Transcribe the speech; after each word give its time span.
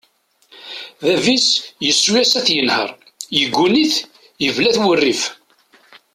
Bab-is 1.03 1.47
yessuyes 1.85 2.31
ad 2.39 2.43
t-yenher, 2.45 2.89
yegguni-t, 3.37 3.95
yebla-t 4.43 4.77
wurrif. 4.81 5.21